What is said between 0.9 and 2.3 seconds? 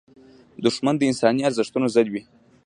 د انساني ارزښتونو ضد وي